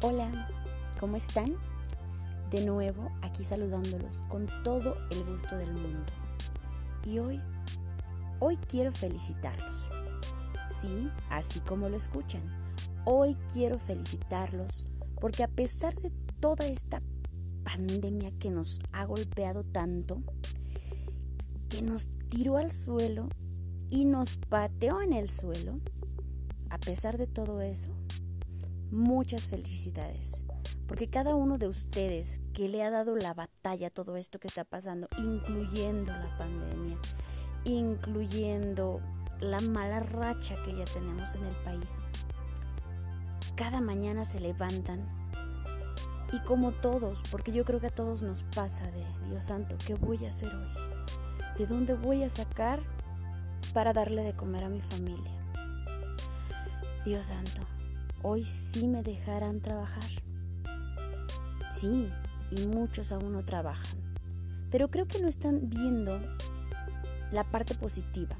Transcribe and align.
Hola, 0.00 0.48
¿cómo 1.00 1.16
están? 1.16 1.56
De 2.52 2.64
nuevo 2.64 3.10
aquí 3.20 3.42
saludándolos 3.42 4.22
con 4.28 4.46
todo 4.62 4.96
el 5.10 5.24
gusto 5.24 5.56
del 5.56 5.72
mundo. 5.72 6.12
Y 7.04 7.18
hoy, 7.18 7.40
hoy 8.38 8.56
quiero 8.68 8.92
felicitarlos. 8.92 9.90
Sí, 10.70 11.10
así 11.30 11.58
como 11.58 11.88
lo 11.88 11.96
escuchan. 11.96 12.42
Hoy 13.06 13.36
quiero 13.52 13.80
felicitarlos 13.80 14.86
porque 15.20 15.42
a 15.42 15.48
pesar 15.48 15.96
de 15.96 16.10
toda 16.38 16.64
esta 16.68 17.02
pandemia 17.64 18.30
que 18.38 18.52
nos 18.52 18.78
ha 18.92 19.04
golpeado 19.04 19.64
tanto, 19.64 20.22
que 21.68 21.82
nos 21.82 22.08
tiró 22.28 22.56
al 22.56 22.70
suelo 22.70 23.28
y 23.90 24.04
nos 24.04 24.36
pateó 24.36 25.02
en 25.02 25.12
el 25.12 25.28
suelo, 25.28 25.80
a 26.70 26.78
pesar 26.78 27.18
de 27.18 27.26
todo 27.26 27.62
eso, 27.62 27.90
muchas 28.90 29.48
felicidades. 29.48 30.44
Porque 30.86 31.08
cada 31.08 31.34
uno 31.34 31.58
de 31.58 31.68
ustedes 31.68 32.40
que 32.54 32.68
le 32.68 32.82
ha 32.82 32.90
dado 32.90 33.16
la 33.16 33.34
batalla 33.34 33.88
a 33.88 33.90
todo 33.90 34.16
esto 34.16 34.38
que 34.38 34.48
está 34.48 34.64
pasando, 34.64 35.08
incluyendo 35.18 36.12
la 36.12 36.36
pandemia, 36.38 36.98
incluyendo 37.64 39.00
la 39.40 39.60
mala 39.60 40.00
racha 40.00 40.56
que 40.64 40.76
ya 40.76 40.84
tenemos 40.86 41.36
en 41.36 41.44
el 41.44 41.56
país, 41.56 42.08
cada 43.54 43.80
mañana 43.80 44.24
se 44.24 44.40
levantan 44.40 45.06
y 46.32 46.40
como 46.40 46.72
todos, 46.72 47.22
porque 47.30 47.52
yo 47.52 47.64
creo 47.64 47.80
que 47.80 47.86
a 47.86 47.94
todos 47.94 48.22
nos 48.22 48.42
pasa 48.42 48.90
de, 48.90 49.04
Dios 49.28 49.44
santo, 49.44 49.76
¿qué 49.86 49.94
voy 49.94 50.24
a 50.26 50.28
hacer 50.28 50.54
hoy? 50.54 50.68
¿De 51.56 51.66
dónde 51.66 51.94
voy 51.94 52.22
a 52.22 52.28
sacar 52.28 52.80
para 53.72 53.92
darle 53.92 54.22
de 54.22 54.34
comer 54.34 54.64
a 54.64 54.68
mi 54.68 54.80
familia? 54.80 55.32
Dios 57.04 57.26
santo, 57.26 57.62
hoy 58.22 58.44
sí 58.44 58.88
me 58.88 59.02
dejarán 59.02 59.60
trabajar. 59.60 60.10
Sí, 61.70 62.10
y 62.50 62.66
muchos 62.66 63.12
aún 63.12 63.32
no 63.32 63.44
trabajan. 63.44 63.98
Pero 64.70 64.88
creo 64.90 65.06
que 65.06 65.20
no 65.20 65.28
están 65.28 65.68
viendo 65.68 66.20
la 67.32 67.44
parte 67.44 67.74
positiva. 67.74 68.36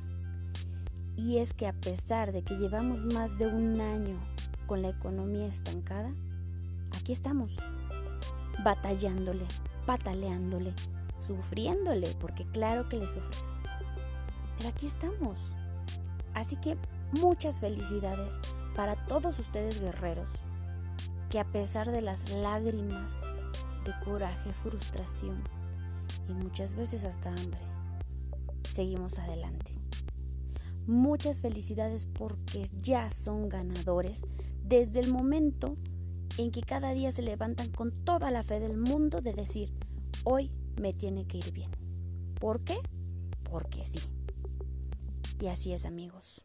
Y 1.17 1.39
es 1.39 1.55
que 1.55 1.67
a 1.67 1.73
pesar 1.73 2.33
de 2.33 2.43
que 2.43 2.57
llevamos 2.57 3.05
más 3.05 3.39
de 3.39 3.47
un 3.47 3.81
año 3.81 4.17
con 4.67 4.83
la 4.83 4.89
economía 4.89 5.47
estancada, 5.47 6.13
aquí 6.97 7.13
estamos, 7.13 7.57
batallándole, 8.65 9.47
pataleándole, 9.87 10.75
sufriéndole, 11.19 12.15
porque 12.21 12.45
claro 12.45 12.89
que 12.89 12.99
le 12.99 13.07
sufres. 13.07 13.43
Pero 14.57 14.69
aquí 14.69 14.87
estamos. 14.87 15.39
Así 16.35 16.57
que 16.57 16.77
muchas 17.13 17.61
felicidades 17.61 18.41
para 18.75 18.97
todos 19.07 19.39
ustedes 19.39 19.81
guerreros, 19.81 20.35
que 21.31 21.39
a 21.39 21.51
pesar 21.51 21.91
de 21.91 22.03
las 22.03 22.31
lágrimas 22.31 23.39
de 23.85 23.93
coraje, 24.05 24.53
frustración 24.53 25.43
y 26.29 26.33
muchas 26.33 26.75
veces 26.75 27.05
hasta 27.05 27.31
hambre, 27.31 27.61
seguimos 28.71 29.19
adelante. 29.19 29.73
Muchas 30.87 31.41
felicidades 31.43 32.07
porque 32.07 32.67
ya 32.79 33.11
son 33.11 33.49
ganadores 33.49 34.27
desde 34.63 35.01
el 35.01 35.13
momento 35.13 35.77
en 36.39 36.51
que 36.51 36.63
cada 36.63 36.93
día 36.93 37.11
se 37.11 37.23
levantan 37.23 37.71
con 37.71 37.93
toda 38.05 38.31
la 38.31 38.43
fe 38.43 38.61
del 38.61 38.77
mundo 38.77 39.21
de 39.21 39.35
decir, 39.35 39.73
hoy 40.25 40.51
me 40.81 40.95
tiene 40.95 41.27
que 41.27 41.39
ir 41.39 41.53
bien. 41.53 41.71
¿Por 42.41 42.63
qué? 42.63 42.79
Porque 43.43 43.85
sí. 43.85 44.01
Y 45.41 45.49
así 45.49 45.73
es 45.73 45.85
amigos. 45.85 46.45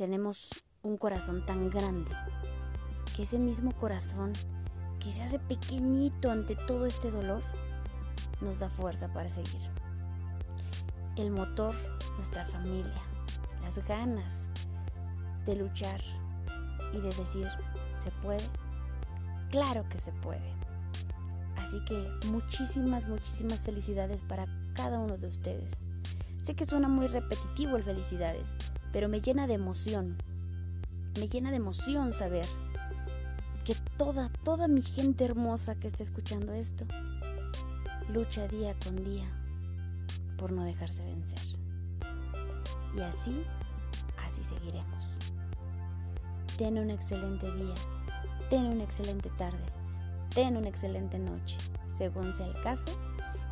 Tenemos 0.00 0.48
un 0.82 0.96
corazón 0.96 1.44
tan 1.44 1.68
grande, 1.68 2.10
que 3.14 3.24
ese 3.24 3.38
mismo 3.38 3.70
corazón 3.72 4.32
que 4.98 5.12
se 5.12 5.22
hace 5.22 5.38
pequeñito 5.38 6.30
ante 6.30 6.56
todo 6.56 6.86
este 6.86 7.10
dolor, 7.10 7.42
nos 8.40 8.60
da 8.60 8.70
fuerza 8.70 9.12
para 9.12 9.28
seguir. 9.28 9.60
El 11.18 11.30
motor, 11.30 11.74
nuestra 12.16 12.46
familia, 12.46 13.02
las 13.60 13.86
ganas 13.86 14.46
de 15.44 15.56
luchar 15.56 16.00
y 16.94 17.00
de 17.02 17.10
decir, 17.10 17.48
¿se 17.94 18.10
puede? 18.22 18.48
Claro 19.50 19.86
que 19.90 19.98
se 19.98 20.12
puede. 20.12 20.54
Así 21.56 21.76
que 21.84 22.08
muchísimas, 22.28 23.06
muchísimas 23.06 23.62
felicidades 23.62 24.22
para 24.22 24.46
cada 24.72 24.98
uno 24.98 25.18
de 25.18 25.26
ustedes. 25.26 25.84
Sé 26.42 26.54
que 26.54 26.64
suena 26.64 26.88
muy 26.88 27.06
repetitivo 27.06 27.76
el 27.76 27.84
felicidades, 27.84 28.56
pero 28.92 29.08
me 29.08 29.20
llena 29.20 29.46
de 29.46 29.54
emoción 29.54 30.16
me 31.18 31.28
llena 31.28 31.50
de 31.50 31.56
emoción 31.56 32.12
saber 32.12 32.46
que 33.64 33.74
toda, 33.96 34.30
toda 34.44 34.68
mi 34.68 34.82
gente 34.82 35.24
hermosa 35.24 35.74
que 35.74 35.86
está 35.86 36.02
escuchando 36.02 36.52
esto 36.52 36.86
lucha 38.08 38.46
día 38.48 38.74
con 38.84 39.02
día 39.04 39.28
por 40.38 40.52
no 40.52 40.64
dejarse 40.64 41.04
vencer. 41.04 41.38
Y 42.96 43.00
así, 43.00 43.44
así 44.24 44.42
seguiremos. 44.42 45.18
Ten 46.56 46.78
un 46.78 46.90
excelente 46.90 47.52
día, 47.54 47.74
ten 48.48 48.66
una 48.66 48.84
excelente 48.84 49.30
tarde, 49.36 49.64
ten 50.34 50.56
una 50.56 50.68
excelente 50.68 51.18
noche, 51.18 51.58
según 51.88 52.34
sea 52.34 52.46
el 52.46 52.62
caso 52.62 52.90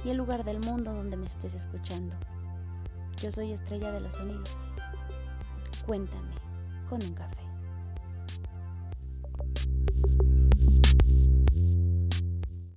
y 0.05 0.11
el 0.11 0.17
lugar 0.17 0.45
del 0.45 0.61
mundo 0.61 0.93
donde 0.93 1.17
me 1.17 1.27
estés 1.27 1.55
escuchando. 1.55 2.17
Yo 3.21 3.31
soy 3.31 3.53
Estrella 3.53 3.93
de 3.93 4.01
los 4.01 4.15
Sonidos. 4.15 4.73
Cuéntame 5.89 6.35
con 6.91 7.03
un 7.03 7.15
café. 7.15 7.49